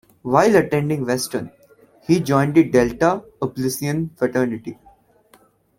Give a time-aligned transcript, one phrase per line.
[0.23, 1.51] While attending Western,
[2.07, 4.79] he joined the Delta Upsilon fraternity.